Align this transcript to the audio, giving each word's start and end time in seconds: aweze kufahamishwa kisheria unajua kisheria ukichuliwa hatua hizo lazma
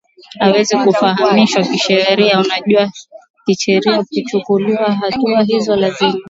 aweze 0.39 0.75
kufahamishwa 0.77 1.61
kisheria 1.63 2.39
unajua 2.39 2.91
kisheria 3.45 3.99
ukichuliwa 3.99 4.91
hatua 4.93 5.43
hizo 5.43 5.75
lazma 5.75 6.19